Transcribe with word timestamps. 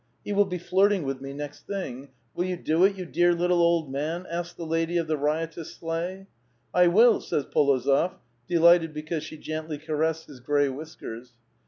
He 0.25 0.33
will 0.33 0.45
be 0.45 0.57
flirting 0.57 1.03
with 1.03 1.21
me 1.21 1.31
next 1.31 1.67
thing. 1.67 2.09
Will 2.33 2.45
you 2.45 2.57
do 2.57 2.83
it, 2.85 2.95
you 2.95 3.05
dear 3.05 3.35
little 3.35 3.59
old 3.61 3.91
man?" 3.91 4.25
asks 4.31 4.51
the 4.55 4.65
lady 4.65 4.97
of 4.97 5.05
the 5.05 5.15
riotous 5.15 5.75
sleigh." 5.75 6.25
I 6.73 6.87
will," 6.87 7.21
says 7.21 7.45
P61ozof, 7.45 8.15
delighted 8.47 8.95
because 8.95 9.23
she 9.23 9.37
gentl}' 9.37 9.79
caressed 9.85 10.25
bis 10.25 10.39
gray 10.39 10.69
whiskers. 10.69 11.33